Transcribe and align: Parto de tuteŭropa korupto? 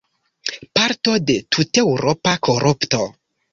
Parto 0.79 1.13
de 1.27 1.35
tuteŭropa 1.57 2.35
korupto? 2.51 3.07